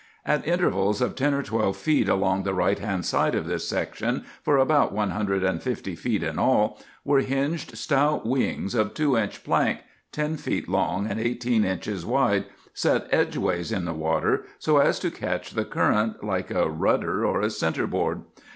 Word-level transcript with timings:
At 0.25 0.47
intervals 0.47 0.99
of 0.99 1.13
ten 1.15 1.35
or 1.35 1.43
twelve 1.43 1.77
feet 1.77 2.09
along 2.09 2.41
the 2.41 2.55
right 2.55 2.79
hand 2.79 3.05
side 3.05 3.35
of 3.35 3.45
this 3.45 3.67
section, 3.69 4.25
for 4.41 4.57
about 4.57 4.91
one 4.91 5.11
hundred 5.11 5.43
and 5.43 5.61
fifty 5.61 5.95
feet 5.95 6.23
in 6.23 6.39
all, 6.39 6.81
were 7.05 7.19
hinged 7.19 7.77
stout 7.77 8.25
wings 8.25 8.73
of 8.73 8.95
two 8.95 9.15
inch 9.15 9.43
plank, 9.43 9.81
ten 10.11 10.37
feet 10.37 10.67
long 10.67 11.05
and 11.05 11.19
eighteen 11.19 11.63
inches 11.63 12.03
wide, 12.03 12.45
set 12.73 13.07
edgewise 13.11 13.71
in 13.71 13.85
the 13.85 13.93
water 13.93 14.43
so 14.57 14.79
as 14.79 14.97
to 15.01 15.11
catch 15.11 15.51
the 15.51 15.65
current, 15.65 16.23
like 16.23 16.49
a 16.49 16.67
rudder 16.67 17.23
or 17.23 17.41
a 17.41 17.51
centreboard. 17.51 18.23